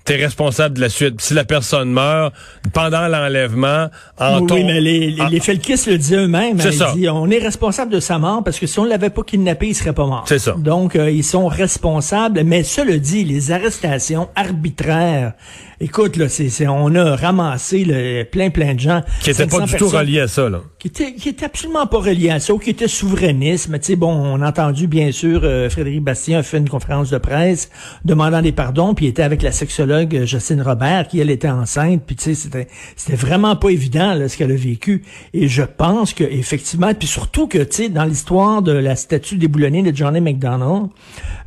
tu 0.05 0.13
es 0.13 0.17
responsable 0.17 0.77
de 0.77 0.81
la 0.81 0.89
suite. 0.89 1.21
Si 1.21 1.33
la 1.33 1.45
personne 1.45 1.91
meurt 1.91 2.35
pendant 2.73 3.07
l'enlèvement, 3.07 3.89
en 4.19 4.41
oui, 4.41 4.47
Oui, 4.51 4.65
mais 4.65 4.81
les, 4.81 5.11
les, 5.11 5.41
Felkis 5.41 5.85
le 5.87 5.97
disent 5.97 6.15
eux-mêmes. 6.15 6.61
C'est 6.61 6.73
ça. 6.73 6.95
on 7.13 7.31
est 7.31 7.39
responsable 7.39 7.93
de 7.93 8.01
sa 8.01 8.19
mort 8.19 8.43
parce 8.43 8.59
que 8.59 8.67
si 8.67 8.79
on 8.79 8.85
l'avait 8.85 9.11
pas 9.11 9.23
kidnappé, 9.23 9.69
il 9.69 9.75
serait 9.75 9.93
pas 9.93 10.07
mort. 10.07 10.25
C'est 10.27 10.41
ça. 10.41 10.57
Donc, 10.59 10.97
euh, 10.97 11.11
ils 11.11 11.25
sont 11.25 11.47
responsables. 11.47 12.43
Mais 12.45 12.65
cela 12.65 12.97
dit, 12.99 13.25
les 13.25 13.53
arrestations 13.53 14.29
arbitraires 14.35 15.35
Écoute, 15.85 16.17
là, 16.17 16.29
c'est, 16.29 16.69
on 16.69 16.95
a 16.95 17.17
ramassé 17.17 17.85
le, 17.85 18.23
plein, 18.23 18.51
plein 18.51 18.75
de 18.75 18.79
gens. 18.79 19.03
Qui 19.21 19.31
n'étaient 19.31 19.49
pas 19.49 19.63
du 19.63 19.75
tout 19.75 19.89
reliés 19.89 20.21
à 20.21 20.29
ça, 20.29 20.49
là. 20.49 20.61
Qui 20.79 20.87
étaient, 20.87 21.15
qui 21.15 21.29
étaient 21.29 21.45
absolument 21.45 21.89
pas 21.89 21.99
reliés 21.99 22.31
à 22.31 22.39
ça, 22.39 22.55
ou 22.55 22.59
qui 22.59 22.71
étaient 22.71 22.87
souverainistes. 22.87 23.69
Mais 23.69 23.81
tu 23.81 23.87
sais, 23.87 23.97
bon, 23.97 24.13
on 24.13 24.41
a 24.43 24.49
entendu, 24.49 24.87
bien 24.87 25.11
sûr, 25.11 25.41
euh, 25.43 25.69
Frédéric 25.69 26.03
Bastien 26.03 26.39
a 26.39 26.45
fait 26.45 26.59
une 26.59 26.69
conférence 26.69 27.11
de 27.11 27.19
presse 27.19 27.69
demandant 28.05 28.43
des 28.43 28.53
pardons, 28.53 28.95
puis 28.95 29.07
il 29.07 29.09
était 29.09 29.25
avec 29.25 29.43
la 29.43 29.51
sexologue 29.51 30.15
euh, 30.15 30.25
Jocelyne 30.25 30.63
Robert, 30.63 31.09
qui, 31.09 31.19
elle, 31.19 31.31
était 31.31 31.51
enceinte, 31.51 32.05
puis 32.07 32.15
tu 32.15 32.23
sais, 32.27 32.35
c'était, 32.35 32.69
c'était 32.95 33.17
vraiment 33.17 33.57
pas 33.57 33.71
évident, 33.71 34.15
là, 34.15 34.29
ce 34.29 34.37
qu'elle 34.37 34.53
a 34.53 34.57
vécu. 34.57 35.03
Et 35.35 35.49
je 35.49 35.65
pense 35.65 36.15
que, 36.15 36.23
effectivement, 36.23 36.95
puis 36.95 37.09
surtout 37.09 37.49
que, 37.49 37.59
tu 37.59 37.77
sais, 37.77 37.89
dans 37.89 38.05
l'histoire 38.05 38.63
de 38.63 38.71
la 38.71 38.95
statue 38.95 39.35
déboulonnée 39.35 39.83
de 39.83 39.97
Johnny 39.97 40.21
McDonald, 40.21 40.91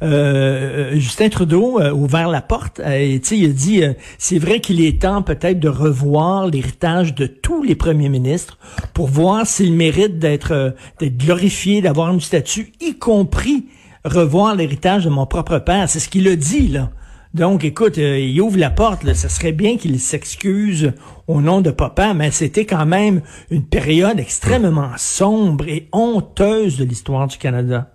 euh, 0.04 0.92
Justin 0.96 1.30
Trudeau 1.30 1.80
a 1.80 1.94
ouvert 1.94 2.28
la 2.28 2.42
porte, 2.42 2.82
et 2.82 3.18
tu 3.22 3.28
sais, 3.30 3.38
il 3.38 3.46
a 3.46 3.54
dit 3.54 3.82
c'est 4.28 4.40
vrai 4.40 4.60
qu'il 4.60 4.84
est 4.84 5.04
temps 5.04 5.22
peut-être 5.22 5.60
de 5.60 5.70
revoir 5.70 6.48
l'héritage 6.48 7.14
de 7.14 7.28
tous 7.28 7.62
les 7.62 7.76
premiers 7.76 8.10
ministres 8.10 8.58
pour 8.96 9.06
voir 9.06 9.46
s'il 9.46 9.72
mérite 9.72 10.18
d'être 10.18 10.52
euh, 10.52 10.72
d'être 10.98 11.16
glorifié, 11.16 11.84
d'avoir 11.84 12.12
une 12.12 12.20
statue, 12.20 12.74
y 12.82 12.98
compris 12.98 13.68
revoir 14.04 14.56
l'héritage 14.56 15.06
de 15.06 15.12
mon 15.12 15.28
propre 15.28 15.60
père. 15.60 15.88
C'est 15.88 16.00
ce 16.00 16.10
qu'il 16.10 16.28
a 16.28 16.36
dit, 16.36 16.70
là. 16.70 16.90
Donc, 17.36 17.64
écoute, 17.64 18.00
euh, 18.00 18.18
il 18.18 18.42
ouvre 18.42 18.58
la 18.58 18.72
porte. 18.72 19.04
Là. 19.04 19.14
Ça 19.14 19.30
serait 19.30 19.52
bien 19.52 19.78
qu'il 19.78 20.00
s'excuse 20.00 20.94
au 21.28 21.40
nom 21.40 21.62
de 21.62 21.70
papa, 21.70 22.16
mais 22.16 22.32
c'était 22.32 22.66
quand 22.66 22.88
même 22.88 23.22
une 23.52 23.64
période 23.64 24.20
extrêmement 24.20 24.90
sombre 24.98 25.68
et 25.68 25.88
honteuse 25.94 26.80
de 26.80 26.86
l'histoire 26.86 27.28
du 27.28 27.38
Canada. 27.38 27.95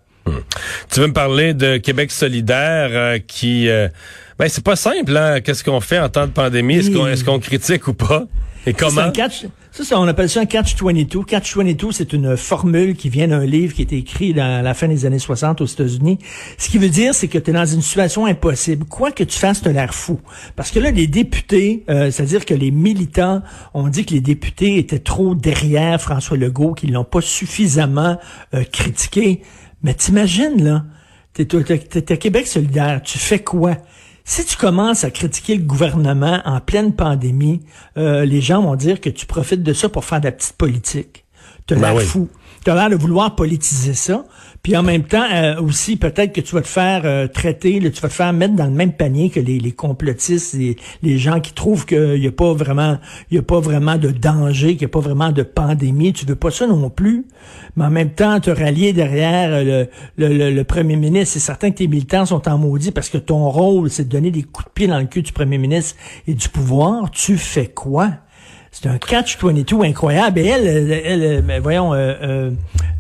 Tu 0.93 1.00
veux 1.00 1.06
me 1.06 1.12
parler 1.12 1.55
de 1.55 1.77
Québec 1.77 2.11
solidaire 2.11 2.91
euh, 2.93 3.19
qui... 3.19 3.69
Ben, 4.38 4.49
c'est 4.49 4.65
pas 4.65 4.77
simple, 4.77 5.15
hein. 5.17 5.41
Qu'est-ce 5.41 5.62
qu'on 5.62 5.81
fait 5.81 5.99
en 5.99 6.09
temps 6.09 6.27
de 6.27 6.32
pandémie? 6.32 6.77
Est-ce 6.77 6.91
qu'on 6.91 7.06
est 7.06 7.23
qu'on 7.23 7.38
critique 7.38 7.87
ou 7.88 7.94
pas? 7.94 8.25
Et 8.66 8.74
comment? 8.74 9.10
Catch, 9.10 9.46
ça, 9.72 9.98
on 9.98 10.06
appelle 10.06 10.28
ça 10.28 10.40
un 10.40 10.44
catch-22. 10.44 11.24
Catch-22, 11.24 11.92
c'est 11.92 12.12
une 12.12 12.36
formule 12.36 12.94
qui 12.94 13.08
vient 13.08 13.28
d'un 13.28 13.46
livre 13.46 13.72
qui 13.74 13.82
a 13.82 13.84
été 13.84 13.96
écrit 13.96 14.34
dans 14.34 14.62
la 14.62 14.74
fin 14.74 14.88
des 14.88 15.06
années 15.06 15.18
60 15.18 15.60
aux 15.60 15.66
États-Unis. 15.66 16.18
Ce 16.58 16.68
qui 16.68 16.78
veut 16.78 16.90
dire, 16.90 17.14
c'est 17.14 17.28
que 17.28 17.38
tu 17.38 17.50
es 17.50 17.54
dans 17.54 17.64
une 17.64 17.80
situation 17.80 18.26
impossible. 18.26 18.84
Quoi 18.84 19.12
que 19.12 19.24
tu 19.24 19.38
fasses, 19.38 19.62
tu 19.62 19.72
l'air 19.72 19.94
fou. 19.94 20.20
Parce 20.56 20.70
que 20.70 20.78
là, 20.78 20.90
les 20.90 21.06
députés, 21.06 21.84
euh, 21.88 22.10
c'est-à-dire 22.10 22.44
que 22.44 22.54
les 22.54 22.70
militants 22.70 23.42
ont 23.72 23.88
dit 23.88 24.04
que 24.04 24.12
les 24.12 24.20
députés 24.20 24.76
étaient 24.76 24.98
trop 24.98 25.34
derrière 25.34 26.00
François 26.00 26.36
Legault, 26.36 26.74
qu'ils 26.74 26.92
l'ont 26.92 27.04
pas 27.04 27.22
suffisamment 27.22 28.18
euh, 28.54 28.64
critiqué. 28.64 29.40
Mais 29.82 29.94
t'imagines, 29.94 30.62
là, 30.62 30.84
t'es, 31.32 31.46
t'es, 31.46 32.18
Québec 32.18 32.46
solidaire, 32.46 33.00
tu 33.02 33.18
fais 33.18 33.38
quoi? 33.38 33.76
Si 34.31 34.44
tu 34.44 34.56
commences 34.56 35.03
à 35.03 35.11
critiquer 35.11 35.56
le 35.56 35.65
gouvernement 35.65 36.41
en 36.44 36.61
pleine 36.61 36.93
pandémie, 36.93 37.62
euh, 37.99 38.25
les 38.25 38.41
gens 38.41 38.62
vont 38.62 38.77
dire 38.77 39.00
que 39.00 39.11
tu 39.11 39.27
profites 39.27 39.65
de 39.65 39.73
ça 39.73 39.88
pour 39.88 40.05
faire 40.05 40.21
de 40.21 40.27
la 40.27 40.31
petite 40.31 40.53
politique. 40.53 41.25
Tu 41.67 41.75
as 41.75 41.77
ben 41.79 41.93
l'air 41.93 42.03
fou. 42.03 42.29
Tu 42.65 42.71
as 42.71 42.77
l'air 42.77 42.91
de 42.91 42.94
vouloir 42.94 43.35
politiser 43.35 43.93
ça. 43.93 44.25
Puis 44.62 44.76
en 44.76 44.82
même 44.82 45.04
temps, 45.04 45.24
euh, 45.32 45.58
aussi, 45.62 45.96
peut-être 45.96 46.34
que 46.34 46.40
tu 46.42 46.54
vas 46.54 46.60
te 46.60 46.68
faire 46.68 47.02
euh, 47.04 47.26
traiter, 47.26 47.78
tu 47.80 48.00
vas 48.00 48.08
te 48.08 48.14
faire 48.14 48.32
mettre 48.34 48.54
dans 48.54 48.66
le 48.66 48.72
même 48.72 48.92
panier 48.92 49.30
que 49.30 49.40
les, 49.40 49.58
les 49.58 49.72
complotistes, 49.72 50.54
les, 50.54 51.18
gens 51.18 51.40
qui 51.40 51.54
trouvent 51.54 51.86
qu'il 51.86 52.20
n'y 52.20 52.26
a 52.26 52.32
pas 52.32 52.52
vraiment, 52.52 52.98
il 53.30 53.38
a 53.38 53.42
pas 53.42 53.58
vraiment 53.58 53.96
de 53.96 54.10
danger, 54.10 54.76
qu'il 54.76 54.86
n'y 54.86 54.90
a 54.90 54.92
pas 54.92 55.00
vraiment 55.00 55.32
de 55.32 55.42
pandémie. 55.42 56.12
Tu 56.12 56.26
veux 56.26 56.36
pas 56.36 56.50
ça 56.50 56.66
non 56.66 56.90
plus. 56.90 57.24
Mais 57.76 57.84
en 57.84 57.90
même 57.90 58.10
temps, 58.10 58.38
te 58.38 58.50
rallier 58.50 58.92
derrière 58.92 59.64
le, 59.64 59.88
le, 60.18 60.50
le, 60.50 60.64
premier 60.64 60.96
ministre, 60.96 61.34
c'est 61.34 61.40
certain 61.40 61.70
que 61.70 61.76
tes 61.76 61.88
militants 61.88 62.26
sont 62.26 62.46
en 62.46 62.58
maudit 62.58 62.90
parce 62.90 63.08
que 63.08 63.18
ton 63.18 63.48
rôle, 63.48 63.88
c'est 63.88 64.04
de 64.04 64.08
donner 64.10 64.30
des 64.30 64.42
coups 64.42 64.66
de 64.66 64.72
pied 64.72 64.86
dans 64.86 64.98
le 64.98 65.06
cul 65.06 65.22
du 65.22 65.32
premier 65.32 65.56
ministre 65.56 65.96
et 66.26 66.34
du 66.34 66.48
pouvoir. 66.50 67.10
Tu 67.10 67.38
fais 67.38 67.66
quoi? 67.66 68.10
C'est 68.72 68.87
un 68.88 68.99
catch-22 68.99 69.84
incroyable. 69.88 70.38
Et 70.38 70.46
elle, 70.46 70.67
elle, 70.67 71.22
elle 71.49 71.61
voyons, 71.61 71.93
euh, 71.93 72.14
euh, 72.22 72.50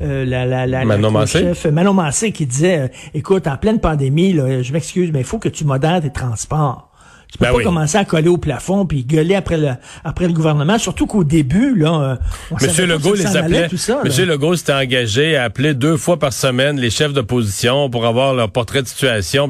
euh, 0.02 0.24
la, 0.24 0.44
la, 0.44 0.66
la, 0.66 0.84
Manon 0.84 1.10
Massé? 1.10 1.40
chef 1.40 1.66
Manon 1.66 1.94
Massé 1.94 2.32
qui 2.32 2.46
disait, 2.46 2.90
écoute, 3.14 3.46
en 3.46 3.56
pleine 3.56 3.78
pandémie, 3.78 4.32
là, 4.32 4.62
je 4.62 4.72
m'excuse, 4.72 5.10
mais 5.12 5.20
il 5.20 5.24
faut 5.24 5.38
que 5.38 5.48
tu 5.48 5.64
modères 5.64 6.00
tes 6.00 6.10
transports. 6.10 6.89
Tu 7.32 7.38
peux 7.38 7.44
ben 7.44 7.52
pas 7.52 7.62
commencer 7.62 7.96
à 7.96 8.04
coller 8.04 8.28
au 8.28 8.38
plafond 8.38 8.86
puis 8.86 9.04
gueuler 9.04 9.36
après 9.36 9.56
le 9.56 9.70
après 10.04 10.26
le 10.26 10.32
gouvernement, 10.32 10.78
surtout 10.78 11.06
qu'au 11.06 11.24
début 11.24 11.76
là, 11.76 12.18
on 12.50 12.56
Monsieur 12.60 12.86
Legault 12.86 13.14
les 13.14 13.36
appelait. 13.36 13.68
Tout 13.68 13.76
ça, 13.76 14.00
Monsieur 14.04 14.26
Legault 14.26 14.56
s'était 14.56 14.72
engagé 14.72 15.36
à 15.36 15.44
appeler 15.44 15.74
deux 15.74 15.96
fois 15.96 16.18
par 16.18 16.32
semaine 16.32 16.78
les 16.78 16.90
chefs 16.90 17.12
d'opposition 17.12 17.90
pour 17.90 18.06
avoir 18.06 18.34
leur 18.34 18.50
portrait 18.50 18.82
de 18.82 18.88
situation. 18.88 19.48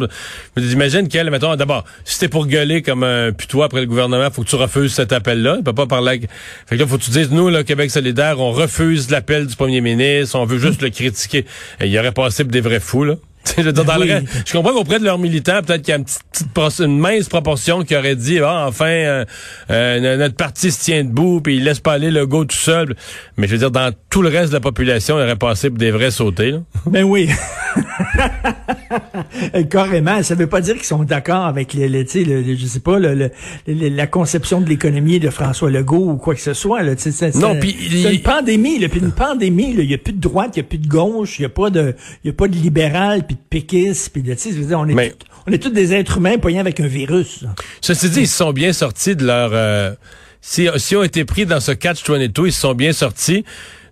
J'imagine 0.56 1.08
qu'elle, 1.08 1.30
mettons, 1.30 1.56
d'abord, 1.56 1.84
si 2.04 2.14
c'était 2.14 2.28
pour 2.28 2.46
gueuler 2.46 2.82
comme 2.82 3.02
un 3.02 3.32
putois 3.32 3.66
après 3.66 3.80
le 3.80 3.86
gouvernement, 3.86 4.30
faut 4.30 4.42
que 4.42 4.48
tu 4.48 4.56
refuses 4.56 4.92
cet 4.92 5.12
appel-là. 5.12 5.56
Il 5.58 5.64
peut 5.64 5.72
pas 5.72 5.86
parler. 5.86 6.20
Fait 6.66 6.76
que 6.76 6.80
là, 6.80 6.86
faut 6.86 6.98
que 6.98 7.02
tu 7.02 7.10
dises, 7.10 7.30
nous, 7.30 7.48
le 7.48 7.62
Québec 7.62 7.90
solidaire, 7.90 8.40
on 8.40 8.52
refuse 8.52 9.10
l'appel 9.10 9.46
du 9.46 9.56
premier 9.56 9.80
ministre, 9.80 10.38
on 10.38 10.44
veut 10.44 10.58
juste 10.58 10.82
le 10.82 10.90
critiquer. 10.90 11.46
il 11.80 11.88
y 11.88 11.98
aurait 11.98 12.12
passé 12.12 12.44
pour 12.44 12.52
des 12.52 12.60
vrais 12.60 12.80
fous 12.80 13.04
là. 13.04 13.14
je, 13.62 13.70
dans 13.70 13.96
le 13.96 14.22
je 14.44 14.52
comprends 14.52 14.72
qu'auprès 14.72 14.98
de 14.98 15.04
leurs 15.04 15.18
militants, 15.18 15.60
peut-être 15.62 15.82
qu'il 15.82 15.92
y 15.92 15.94
a 15.94 15.98
une, 15.98 16.04
petite, 16.04 16.80
une 16.80 16.98
mince 16.98 17.28
proportion 17.28 17.82
qui 17.84 17.96
aurait 17.96 18.16
dit 18.16 18.40
ah, 18.40 18.66
enfin 18.68 18.86
euh, 18.86 19.24
euh, 19.70 20.16
notre 20.16 20.36
parti 20.36 20.70
se 20.70 20.82
tient 20.82 21.04
debout 21.04 21.40
puis 21.40 21.56
il 21.56 21.64
laisse 21.64 21.80
pas 21.80 21.92
aller 21.92 22.10
le 22.10 22.26
go 22.26 22.44
tout 22.44 22.56
seul. 22.56 22.94
Mais 23.36 23.46
je 23.46 23.52
veux 23.52 23.58
dire, 23.58 23.70
dans 23.70 23.92
tout 24.08 24.22
le 24.22 24.28
reste 24.28 24.50
de 24.50 24.54
la 24.54 24.60
population, 24.60 25.18
il 25.18 25.22
aurait 25.22 25.36
passé 25.36 25.70
pour 25.70 25.78
des 25.78 25.90
vrais 25.90 26.10
sautés. 26.10 26.52
Là. 26.52 26.58
Ben 26.86 27.04
oui. 27.04 27.28
Carrément. 29.70 30.22
Ça 30.22 30.34
veut 30.34 30.46
pas 30.46 30.60
dire 30.60 30.74
qu'ils 30.74 30.84
sont 30.84 31.04
d'accord 31.04 31.44
avec 31.46 31.72
les, 31.74 31.88
les, 31.88 32.04
le, 32.24 32.56
je 32.56 32.66
sais 32.66 32.80
pas, 32.80 32.98
le, 32.98 33.30
la 33.66 34.06
conception 34.06 34.60
de 34.60 34.68
l'économie 34.68 35.20
de 35.20 35.30
François 35.30 35.70
Legault 35.70 36.10
ou 36.10 36.16
quoi 36.16 36.34
que 36.34 36.40
ce 36.40 36.54
soit. 36.54 36.82
Là, 36.82 36.94
non, 37.34 37.58
puis 37.58 37.76
c'est 37.90 38.14
une 38.14 38.22
pandémie. 38.22 38.78
Là, 38.78 38.88
puis 38.88 39.00
une 39.00 39.12
pandémie, 39.12 39.74
il 39.76 39.90
y 39.90 39.94
a 39.94 39.98
plus 39.98 40.12
de 40.12 40.20
droite, 40.20 40.52
il 40.56 40.58
y 40.58 40.60
a 40.60 40.64
plus 40.64 40.78
de 40.78 40.88
gauche, 40.88 41.38
il 41.38 41.42
y 41.42 41.46
a 41.46 41.50
pas 41.50 41.70
de, 41.70 41.94
il 42.24 42.28
y 42.28 42.30
a 42.30 42.34
pas 42.34 42.48
de 42.48 42.54
libéral 42.54 43.26
puis 43.26 43.36
de 43.36 43.40
péquistes, 43.48 44.10
puis 44.12 44.22
de, 44.22 44.34
tu 44.34 44.52
sais, 44.52 44.74
on 44.74 44.88
est, 44.88 45.16
on 45.46 45.52
est 45.52 45.58
tous 45.58 45.70
des 45.70 45.92
êtres 45.94 46.18
humains 46.18 46.38
poignés 46.38 46.60
avec 46.60 46.80
un 46.80 46.86
virus. 46.86 47.44
Ceci 47.80 48.10
dit, 48.10 48.20
ils 48.20 48.28
sont 48.28 48.52
bien 48.52 48.72
sortis 48.72 49.16
de 49.16 49.26
leur, 49.26 49.50
euh, 49.52 49.94
si, 50.40 50.68
si 50.76 50.96
ont 50.96 51.02
été 51.02 51.24
pris 51.24 51.46
dans 51.46 51.60
ce 51.60 51.72
catch 51.72 52.08
22, 52.08 52.46
ils 52.46 52.52
sont 52.52 52.74
bien 52.74 52.92
sortis. 52.92 53.44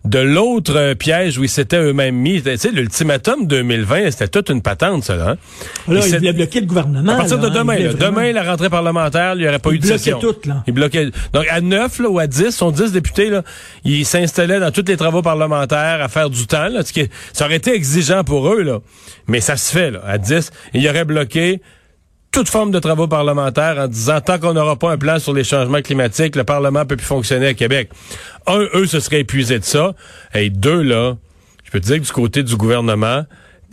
De 0.04 0.18
l'autre 0.18 0.76
euh, 0.76 0.94
piège 0.94 1.38
où 1.38 1.44
ils 1.44 1.48
s'étaient 1.48 1.78
eux-mêmes 1.78 2.14
mis. 2.14 2.42
Tu 2.42 2.56
sais, 2.56 2.70
l'ultimatum 2.70 3.46
2020, 3.46 4.10
c'était 4.10 4.28
toute 4.28 4.48
une 4.50 4.62
patente, 4.62 5.04
ça. 5.04 5.16
Là, 5.16 5.30
hein? 5.30 5.36
là 5.88 6.06
il 6.06 6.16
voulait 6.16 6.32
bloquer 6.32 6.60
le 6.60 6.66
gouvernement. 6.66 7.12
À 7.12 7.16
partir 7.16 7.38
là, 7.38 7.48
de 7.48 7.54
demain, 7.54 7.74
hein, 7.74 7.84
là, 7.84 7.92
demain, 7.94 8.32
la 8.32 8.42
rentrée 8.42 8.70
parlementaire, 8.70 9.34
il 9.34 9.42
n'y 9.42 9.48
aurait 9.48 9.58
pas 9.58 9.70
il 9.70 9.76
eu 9.76 9.78
de 9.78 9.86
session. 9.86 10.18
Tout, 10.18 10.36
là. 10.46 10.62
Il 10.66 10.72
bloquait 10.72 11.10
Donc, 11.32 11.46
à 11.50 11.60
9 11.60 11.98
là, 12.00 12.08
ou 12.08 12.18
à 12.18 12.26
10, 12.26 12.50
sont 12.50 12.70
10 12.70 12.92
députés, 12.92 13.30
là, 13.30 13.42
ils 13.84 14.06
s'installaient 14.06 14.60
dans 14.60 14.70
tous 14.70 14.84
les 14.86 14.96
travaux 14.96 15.22
parlementaires 15.22 16.00
à 16.02 16.08
faire 16.08 16.30
du 16.30 16.46
temps. 16.46 16.68
Là, 16.68 16.82
qui, 16.82 17.08
ça 17.32 17.46
aurait 17.46 17.56
été 17.56 17.74
exigeant 17.74 18.24
pour 18.24 18.52
eux, 18.52 18.62
là. 18.62 18.78
mais 19.26 19.40
ça 19.40 19.56
se 19.56 19.72
fait. 19.72 19.90
Là, 19.90 20.00
à 20.06 20.18
10, 20.18 20.50
il 20.74 20.88
aurait 20.88 21.04
bloqué 21.04 21.60
toute 22.32 22.48
forme 22.48 22.70
de 22.70 22.78
travaux 22.78 23.08
parlementaires 23.08 23.78
en 23.78 23.88
disant 23.88 24.20
tant 24.20 24.38
qu'on 24.38 24.54
n'aura 24.54 24.76
pas 24.76 24.92
un 24.92 24.98
plan 24.98 25.18
sur 25.18 25.32
les 25.32 25.44
changements 25.44 25.80
climatiques, 25.80 26.36
le 26.36 26.44
Parlement 26.44 26.84
peut 26.84 26.96
plus 26.96 27.06
fonctionner 27.06 27.46
à 27.46 27.54
Québec. 27.54 27.90
Un, 28.46 28.66
eux 28.74 28.86
se 28.86 29.00
seraient 29.00 29.20
épuisés 29.20 29.58
de 29.58 29.64
ça. 29.64 29.94
Et 30.34 30.50
deux, 30.50 30.82
là, 30.82 31.16
je 31.64 31.70
peux 31.70 31.80
te 31.80 31.86
dire 31.86 31.96
que 31.96 32.06
du 32.06 32.12
côté 32.12 32.42
du 32.42 32.56
gouvernement, 32.56 33.24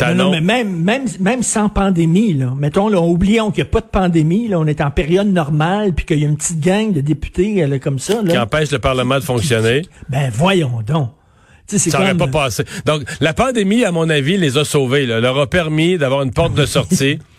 non, 0.02 0.16
non, 0.16 0.32
mais 0.32 0.42
même, 0.42 0.76
même, 0.84 1.06
même 1.22 1.42
sans 1.42 1.70
pandémie, 1.70 2.34
là, 2.34 2.54
mettons, 2.58 2.90
là, 2.90 3.00
oublions 3.00 3.52
qu'il 3.52 3.64
n'y 3.64 3.70
a 3.70 3.72
pas 3.72 3.80
de 3.80 3.86
pandémie, 3.86 4.50
là, 4.50 4.60
on 4.60 4.68
est 4.68 4.82
en 4.82 4.92
période 4.92 5.28
normale, 5.28 5.94
puis 5.94 6.06
qu'il 6.06 6.20
y 6.20 6.26
a 6.26 6.28
une 6.28 6.36
petite 6.36 6.60
gang 6.60 6.92
de 6.92 7.00
députés 7.00 7.66
là, 7.66 7.80
comme 7.80 8.00
ça. 8.00 8.22
Là, 8.22 8.32
qui 8.32 8.38
empêche 8.38 8.72
le 8.72 8.80
Parlement 8.80 9.16
de 9.16 9.24
fonctionner. 9.24 9.84
ben 10.10 10.30
voyons 10.34 10.82
donc. 10.86 11.12
ça 11.68 11.98
n'aurait 11.98 12.14
pas 12.14 12.28
passé. 12.28 12.66
Donc, 12.86 13.04
la 13.22 13.34
pandémie, 13.34 13.86
à 13.86 13.94
mon 13.94 14.10
avis, 14.10 14.38
les 14.38 14.58
a 14.58 14.66
sauvés, 14.66 15.06
là, 15.06 15.22
leur 15.22 15.40
a 15.40 15.48
permis 15.48 15.98
d'avoir 15.98 16.24
une 16.24 16.32
porte 16.32 16.54
de 16.54 16.66
sortie. 16.66 17.20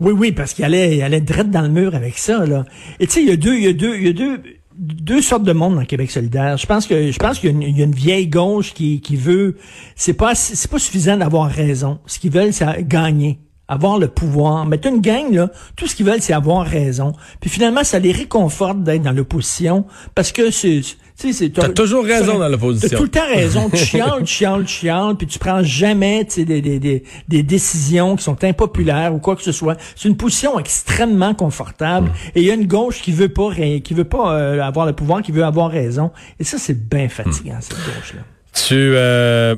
Oui, 0.00 0.12
oui, 0.12 0.32
parce 0.32 0.52
qu'il 0.52 0.64
allait, 0.64 0.96
il 0.96 1.02
allait 1.02 1.20
direct 1.20 1.50
dans 1.50 1.62
le 1.62 1.68
mur 1.68 1.94
avec 1.94 2.18
ça, 2.18 2.44
là. 2.44 2.64
Et 3.00 3.06
tu 3.06 3.14
sais, 3.14 3.22
il 3.22 3.28
y 3.28 3.32
a 3.32 3.36
deux, 3.36 3.56
il 3.56 3.64
y 3.64 3.68
a 3.68 3.72
deux, 3.72 3.96
il 3.96 4.06
y 4.06 4.08
a 4.08 4.12
deux, 4.12 4.42
deux 4.78 5.22
sortes 5.22 5.44
de 5.44 5.52
monde 5.52 5.76
dans 5.76 5.84
Québec 5.84 6.10
solidaire. 6.10 6.56
Je 6.56 6.66
pense 6.66 6.86
que 6.86 7.10
je 7.10 7.18
pense 7.18 7.38
qu'il 7.38 7.62
y, 7.62 7.80
a 7.80 7.84
une 7.84 7.94
vieille 7.94 8.28
gauche 8.28 8.74
qui, 8.74 9.00
qui 9.00 9.16
veut 9.16 9.56
c'est 9.94 10.12
pas 10.14 10.34
c'est 10.34 10.70
pas 10.70 10.78
suffisant 10.78 11.16
d'avoir 11.16 11.50
raison. 11.50 11.98
Ce 12.06 12.18
qu'ils 12.18 12.30
veulent 12.30 12.52
c'est 12.52 12.86
gagner, 12.86 13.38
avoir 13.68 13.98
le 13.98 14.08
pouvoir. 14.08 14.66
Mais 14.66 14.78
une 14.84 15.00
gang 15.00 15.32
là, 15.32 15.50
tout 15.76 15.86
ce 15.86 15.96
qu'ils 15.96 16.06
veulent 16.06 16.20
c'est 16.20 16.34
avoir 16.34 16.66
raison. 16.66 17.12
Puis 17.40 17.48
finalement 17.48 17.84
ça 17.84 17.98
les 17.98 18.12
réconforte 18.12 18.82
d'être 18.82 19.02
dans 19.02 19.12
l'opposition 19.12 19.86
parce 20.14 20.32
que 20.32 20.50
c'est 20.50 20.82
tu 21.18 21.32
sais, 21.32 21.48
T'as 21.48 21.70
toujours 21.70 22.04
raison 22.04 22.38
dans 22.38 22.48
l'opposition. 22.48 22.88
T'as 22.90 22.96
tout 22.96 23.02
le 23.04 23.08
temps 23.08 23.26
raison. 23.26 23.70
tu 23.70 23.76
chiales, 23.84 24.20
tu 24.20 24.26
chiales, 24.26 24.64
tu 24.64 24.74
chiales, 24.74 25.16
puis 25.16 25.26
tu 25.26 25.38
prends 25.38 25.62
jamais 25.62 26.24
des, 26.24 26.44
des, 26.44 26.78
des, 26.78 27.04
des 27.28 27.42
décisions 27.42 28.16
qui 28.16 28.24
sont 28.24 28.42
impopulaires 28.44 29.14
ou 29.14 29.18
quoi 29.18 29.34
que 29.34 29.42
ce 29.42 29.52
soit. 29.52 29.76
C'est 29.94 30.08
une 30.08 30.16
position 30.16 30.58
extrêmement 30.58 31.34
confortable. 31.34 32.10
Et 32.34 32.42
il 32.42 32.46
y 32.46 32.50
a 32.50 32.54
une 32.54 32.66
gauche 32.66 33.00
qui 33.00 33.12
veut 33.12 33.30
pas 33.30 33.54
qui 33.54 33.94
veut 33.94 34.04
pas 34.04 34.34
euh, 34.34 34.60
avoir 34.60 34.84
le 34.86 34.92
pouvoir, 34.92 35.22
qui 35.22 35.32
veut 35.32 35.44
avoir 35.44 35.70
raison. 35.70 36.10
Et 36.38 36.44
ça, 36.44 36.58
c'est 36.58 36.88
bien 36.88 37.08
fatigant, 37.08 37.58
cette 37.60 37.76
gauche-là. 37.76 38.20
Tu, 38.52 38.74
euh, 38.74 39.54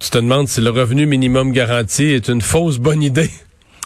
tu 0.00 0.10
te 0.10 0.18
demandes 0.18 0.48
si 0.48 0.60
le 0.60 0.70
revenu 0.70 1.06
minimum 1.06 1.52
garanti 1.52 2.04
est 2.04 2.28
une 2.28 2.40
fausse 2.40 2.78
bonne 2.78 3.02
idée. 3.02 3.30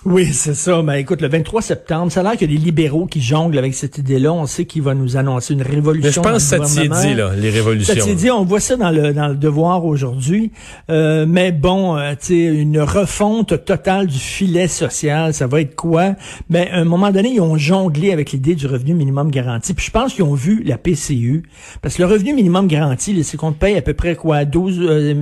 Oui, 0.05 0.33
c'est 0.33 0.55
ça. 0.55 0.83
Mais 0.83 1.00
écoute, 1.00 1.21
le 1.21 1.29
23 1.29 1.62
septembre, 1.62 2.12
ça 2.12 2.21
a 2.21 2.23
l'air 2.23 2.33
qu'il 2.37 2.50
y 2.50 2.55
a 2.55 2.59
des 2.59 2.65
libéraux 2.65 3.07
qui 3.07 3.21
jonglent 3.21 3.59
avec 3.59 3.75
cette 3.75 3.99
idée-là. 3.99 4.33
On 4.33 4.47
sait 4.47 4.65
qu'il 4.65 4.83
va 4.83 4.95
nous 4.95 5.17
annoncer 5.17 5.55
une 5.55 5.62
révolution. 5.62 6.07
Mais 6.07 6.12
je 6.12 6.21
pense 6.21 6.50
que 6.50 6.59
ça 6.59 6.61
t'y 6.61 6.88
dit, 6.88 7.15
là, 7.15 7.33
les 7.37 7.50
révolutions. 7.50 7.95
Ça 7.95 8.00
t'y 8.00 8.15
dit, 8.15 8.31
on 8.31 8.45
voit 8.45 8.61
ça 8.61 8.76
dans 8.76 8.91
le, 8.91 9.12
dans 9.12 9.29
le 9.29 9.35
devoir 9.35 9.85
aujourd'hui. 9.85 10.53
Euh, 10.91 11.26
mais 11.29 11.50
bon, 11.50 11.97
euh, 11.97 12.12
tu 12.12 12.26
sais, 12.26 12.45
une 12.45 12.81
refonte 12.81 13.65
totale 13.65 14.07
du 14.07 14.19
filet 14.19 14.69
social, 14.69 15.35
ça 15.35 15.49
va 15.49 15.61
être 15.61 15.75
quoi? 15.75 16.15
Ben, 16.50 16.69
à 16.71 16.76
un 16.76 16.85
moment 16.85 17.11
donné, 17.11 17.35
ils 17.35 17.41
ont 17.41 17.57
jonglé 17.57 18.12
avec 18.12 18.31
l'idée 18.31 18.55
du 18.55 18.67
revenu 18.67 18.95
minimum 18.95 19.31
garanti. 19.31 19.75
Puis 19.75 19.87
je 19.87 19.91
pense 19.91 20.15
qu'ils 20.15 20.25
ont 20.25 20.35
vu 20.35 20.62
la 20.62 20.79
PCU. 20.79 21.43
Parce 21.83 21.97
que 21.97 22.03
le 22.03 22.09
revenu 22.09 22.33
minimum 22.33 22.69
garanti, 22.69 23.25
c'est 23.25 23.37
qu'on 23.37 23.50
te 23.50 23.59
paye 23.59 23.76
à 23.76 23.83
peu 23.83 23.95
près 23.95 24.15
quoi? 24.15 24.45
12, 24.45 24.79
euh, 24.83 25.15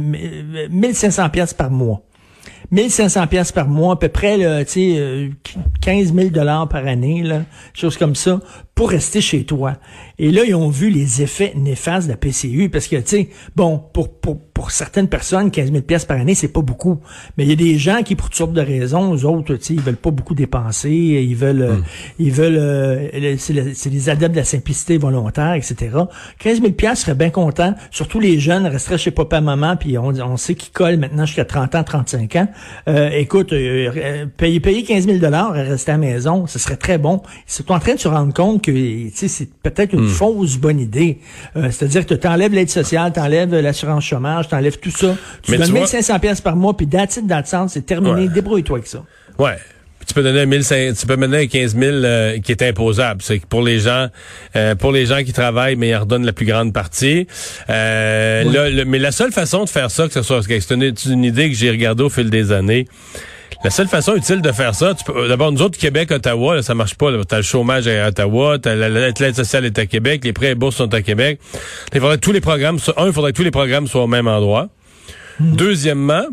1500 0.71 1.31
pièces 1.31 1.55
par 1.55 1.71
mois. 1.71 2.03
1500 2.71 3.27
pièces 3.27 3.53
par 3.53 3.69
mois, 3.69 3.95
à 3.95 3.97
peu 3.97 4.09
près, 4.09 4.37
là, 4.37 4.65
tu 4.65 4.95
sais, 4.95 5.31
15 5.81 6.15
000 6.15 6.29
dollars 6.31 6.69
par 6.69 6.87
année, 6.87 7.23
là, 7.23 7.43
chose 7.73 7.97
comme 7.97 8.15
ça, 8.15 8.41
pour 8.75 8.91
rester 8.91 9.21
chez 9.21 9.45
toi. 9.45 9.75
Et 10.19 10.31
là, 10.31 10.45
ils 10.45 10.55
ont 10.55 10.69
vu 10.69 10.91
les 10.91 11.23
effets 11.23 11.53
néfastes 11.57 12.07
de 12.07 12.13
la 12.13 12.17
PCU 12.17 12.71
parce 12.71 12.89
que, 12.89 12.97
tu 12.97 13.03
sais, 13.07 13.29
bon, 13.55 13.79
pour, 13.93 14.09
pour 14.65 14.71
certaines 14.71 15.09
personnes, 15.09 15.51
15 15.51 15.73
000 15.73 15.83
pièces 15.83 16.07
par 16.07 16.19
année, 16.19 16.35
c'est 16.35 16.49
pas 16.49 16.63
beaucoup. 16.63 16.99
Mais 17.37 17.45
il 17.45 17.51
y 17.51 17.53
a 17.53 17.57
des 17.57 17.77
gens 17.77 18.03
qui, 18.03 18.17
pour 18.17 18.31
toutes 18.31 18.37
sortes 18.39 18.55
de 18.55 18.63
raisons, 18.63 19.15
eux 19.15 19.27
autres, 19.27 19.57
tu 19.57 19.63
sais, 19.63 19.75
ils 19.75 19.81
veulent 19.83 19.95
pas 19.95 20.11
beaucoup 20.11 20.35
dépenser, 20.35 20.89
ils 20.89 21.37
veulent, 21.37 21.61
euh, 21.61 21.73
hmm. 21.75 21.85
ils 22.19 22.33
veulent, 22.33 22.57
euh, 22.57 23.37
c'est 23.37 23.91
les 23.91 24.09
adeptes 24.09 24.33
de 24.33 24.39
la 24.39 24.45
simplicité 24.47 24.97
volontaire, 24.97 25.53
etc. 25.53 25.91
15 26.39 26.63
000 26.63 26.73
pièces 26.73 27.01
seraient 27.01 27.15
bien 27.15 27.29
contents. 27.29 27.75
Surtout 27.91 28.21
les 28.21 28.39
jeunes 28.41 28.67
resteraient 28.67 28.97
chez 28.97 29.11
papa, 29.11 29.43
maman, 29.43 29.77
puis 29.77 29.99
on, 29.99 30.09
on 30.09 30.39
sait 30.39 30.55
qu'ils 30.55 30.73
collent 30.73 30.97
maintenant 30.97 31.27
jusqu'à 31.27 31.45
30 31.45 31.75
ans, 31.75 31.85
35 31.85 32.37
ans. 32.37 32.49
Euh, 32.89 33.11
écoute, 33.11 33.51
payer, 33.51 34.61
payer 34.61 34.83
15 34.83 35.05
000 35.05 35.19
dollars 35.19 35.55
et 35.59 35.63
rester 35.63 35.93
à 35.93 35.97
la 35.97 35.99
maison, 35.99 36.47
ce 36.47 36.59
serait 36.59 36.79
très 36.79 36.97
bon. 36.97 37.21
Ils 37.47 37.53
sont 37.53 37.71
en 37.71 37.79
train 37.81 37.97
de 37.97 38.01
se 38.01 38.09
rendre 38.09 38.33
compte 38.33 38.65
que 38.65 38.73
c'est 39.13 39.53
peut-être 39.63 39.93
une 39.93 40.07
hmm. 40.07 40.09
fausse 40.09 40.57
bonne 40.57 40.81
idée. 40.81 41.19
Euh, 41.55 41.71
c'est-à-dire 41.71 42.07
que 42.07 42.15
tu 42.15 42.27
enlèves 42.27 42.55
l'aide 42.55 42.71
sociale, 42.71 43.13
tu 43.13 43.21
enlèves 43.21 43.55
l'assurance 43.55 44.05
chômage, 44.05 44.49
tu 44.55 44.61
enlèves 44.61 44.79
tout 44.79 44.91
ça. 44.91 45.17
Tu 45.43 45.51
Mais 45.51 45.59
donnes 45.59 45.73
1500 45.73 46.19
pièces 46.19 46.41
par 46.41 46.57
mois, 46.57 46.77
puis 46.77 46.87
that's 46.87 47.17
it, 47.17 47.25
c'est 47.69 47.87
terminé. 47.87 48.29
Débrouille-toi 48.29 48.79
avec 48.79 48.89
ça. 48.89 49.03
Ouais. 49.39 49.57
tu 50.07 50.15
peux 50.15 50.23
donner 50.23 50.47
1500, 50.47 51.01
tu 51.01 51.07
peux 51.07 51.17
donner 51.17 51.49
15 51.49 51.77
000 51.77 51.93
euh, 51.93 52.39
qui 52.41 52.53
est 52.53 52.63
imposable. 52.63 53.21
C'est 53.23 53.45
pour 53.47 53.63
les 53.63 53.81
gens, 53.81 54.09
euh, 54.55 54.75
pour 54.75 54.93
les 54.93 55.07
gens 55.07 55.23
qui 55.25 55.33
travaillent, 55.33 55.77
mais 55.77 55.89
ils 55.89 55.97
redonnent 55.97 56.27
la 56.27 56.33
plus 56.33 56.47
grande 56.47 56.73
partie. 56.73 57.27
mais 57.69 58.99
la 58.99 59.13
seule 59.13 59.33
façon 59.33 59.65
de 59.65 59.69
faire 59.69 59.91
ça, 59.91 60.07
que 60.07 60.13
ce 60.13 60.23
soit, 60.23 60.43
c'est 60.43 60.71
une, 60.75 60.95
une 61.07 61.25
idée 61.25 61.51
que 61.51 61.57
j'ai 61.57 61.71
regardée 61.71 62.03
au 62.05 62.11
fil 62.11 62.31
des 62.31 62.53
années. 62.53 62.87
La 63.65 63.71
seule 63.71 63.89
façon 63.89 64.15
utile 64.15 64.43
de 64.43 64.53
faire 64.53 64.75
ça, 64.75 64.95
d'abord, 65.27 65.51
nous 65.51 65.63
autres, 65.63 65.79
Québec, 65.79 66.11
Ottawa, 66.11 66.57
là, 66.57 66.63
ça 66.63 66.75
marche 66.75 66.97
pas. 66.97 67.11
T'as 67.27 67.39
le 67.39 67.43
chômage 67.43 67.89
à 67.89 68.09
Ottawa, 68.09 68.59
t'as 68.59 68.75
l'aide 68.75 69.35
sociale 69.35 69.65
est 69.65 69.79
à 69.79 69.87
Québec, 69.87 70.23
les 70.23 70.35
prêts 70.35 70.51
et 70.51 70.55
bourses 70.55 70.77
sont 70.77 70.93
à 70.93 71.01
Québec. 71.01 71.41
Il 71.95 72.01
faudrait 72.01 72.17
que 72.17 72.21
tous 72.21 72.33
les 72.33 72.43
programmes, 72.43 72.79
un, 72.99 73.07
il 73.07 73.13
faudrait 73.15 73.33
que 73.33 73.39
tous 73.39 73.43
les 73.43 73.51
programmes 73.51 73.87
soient 73.87 74.03
au 74.03 74.07
même 74.07 74.29
endroit. 74.29 74.69
Hmm. 75.41 75.57
Deuxièmement, 75.57 76.27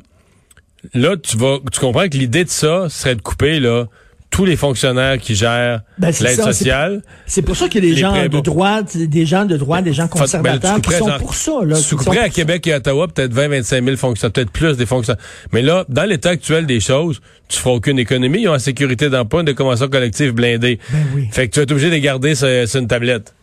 là, 0.93 1.15
tu 1.15 1.37
vas, 1.37 1.59
tu 1.71 1.79
comprends 1.79 2.09
que 2.09 2.17
l'idée 2.17 2.43
de 2.43 2.49
ça 2.49 2.89
serait 2.89 3.15
de 3.15 3.21
couper, 3.21 3.61
là, 3.61 3.85
tous 4.31 4.45
les 4.45 4.55
fonctionnaires 4.55 5.17
qui 5.19 5.35
gèrent 5.35 5.81
ben, 5.97 6.11
l'aide 6.21 6.41
sociale. 6.41 7.01
C'est 7.27 7.41
pour 7.41 7.55
ça 7.55 7.67
qu'il 7.67 7.83
y 7.83 7.87
a 7.87 7.93
des 7.93 7.99
gens 7.99 8.27
de 8.27 8.39
droite, 8.39 8.97
des 8.97 9.25
gens 9.25 9.45
de 9.45 9.57
droite, 9.57 9.83
des 9.83 9.93
gens 9.93 10.05
ben, 10.05 10.19
conservateurs 10.21 10.81
qui 10.81 10.93
sont 10.93 11.11
pour 11.19 11.35
ça. 11.35 11.51
Là, 11.63 11.77
tu 11.77 11.95
couperais 11.95 12.19
à 12.19 12.29
Québec 12.29 12.65
et 12.65 12.73
à 12.73 12.77
Ottawa 12.77 13.07
peut-être 13.09 13.33
20, 13.33 13.49
25 13.49 13.83
000 13.83 13.97
fonctionnaires, 13.97 14.31
peut-être 14.31 14.51
plus 14.51 14.77
des 14.77 14.85
fonctionnaires. 14.85 15.21
Mais 15.51 15.61
là, 15.61 15.85
dans 15.89 16.05
l'état 16.05 16.29
actuel 16.29 16.65
des 16.65 16.79
choses, 16.79 17.21
tu 17.49 17.59
feras 17.59 17.75
aucune 17.75 17.99
économie. 17.99 18.41
Ils 18.41 18.47
ont 18.47 18.53
la 18.53 18.59
sécurité 18.59 19.09
d'emploi, 19.09 19.41
une 19.41 19.53
convention 19.53 19.89
collective 19.89 20.31
blindée. 20.31 20.79
Ben 20.91 20.99
oui. 21.13 21.27
Fait 21.31 21.47
que 21.47 21.53
tu 21.53 21.59
vas 21.59 21.63
être 21.63 21.71
obligé 21.71 21.91
de 21.91 21.97
garder 21.97 22.33
sur 22.33 22.47
une 22.47 22.87
tablette 22.87 23.33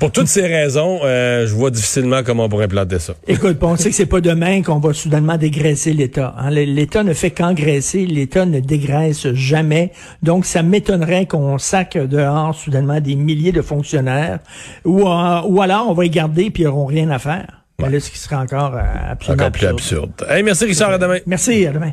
pour 0.00 0.10
toutes 0.10 0.28
ces 0.28 0.46
raisons, 0.46 1.00
euh, 1.04 1.46
je 1.46 1.54
vois 1.54 1.70
difficilement 1.70 2.22
comment 2.22 2.44
on 2.44 2.48
pourrait 2.48 2.68
planter 2.68 2.98
ça. 2.98 3.14
Écoute, 3.26 3.58
on 3.60 3.76
sait 3.76 3.90
que 3.90 3.94
c'est 3.94 4.06
pas 4.06 4.20
demain 4.20 4.62
qu'on 4.62 4.78
va 4.78 4.94
soudainement 4.94 5.36
dégraisser 5.36 5.92
l'État. 5.92 6.34
Hein. 6.38 6.50
L'État 6.50 7.02
ne 7.02 7.12
fait 7.12 7.30
qu'engraisser, 7.30 8.06
l'État 8.06 8.46
ne 8.46 8.60
dégraisse 8.60 9.32
jamais. 9.34 9.92
Donc, 10.22 10.46
ça 10.46 10.62
m'étonnerait 10.62 11.26
qu'on 11.26 11.58
sac 11.58 11.98
dehors 11.98 12.54
soudainement 12.54 13.00
des 13.00 13.14
milliers 13.14 13.52
de 13.52 13.62
fonctionnaires, 13.62 14.38
ou, 14.84 15.06
euh, 15.06 15.42
ou 15.46 15.60
alors 15.60 15.86
on 15.88 15.94
va 15.94 16.04
les 16.04 16.10
garder 16.10 16.50
puis 16.50 16.62
ils 16.62 16.66
n'auront 16.66 16.86
rien 16.86 17.10
à 17.10 17.18
faire. 17.18 17.64
là, 17.78 18.00
ce 18.00 18.10
qui 18.10 18.18
serait 18.18 18.36
encore 18.36 18.74
euh, 18.74 18.80
absolument 19.10 19.44
encore 19.44 19.52
plus 19.52 19.66
absurde. 19.66 20.10
absurde. 20.16 20.30
Hey, 20.30 20.42
merci 20.42 20.64
Richard, 20.64 20.90
à 20.90 20.98
demain. 20.98 21.18
Merci, 21.26 21.66
à 21.66 21.72
demain. 21.72 21.92